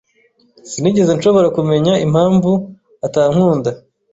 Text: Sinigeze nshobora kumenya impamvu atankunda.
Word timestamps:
Sinigeze 0.69 1.11
nshobora 1.17 1.47
kumenya 1.57 1.93
impamvu 2.05 2.51
atankunda. 3.07 3.69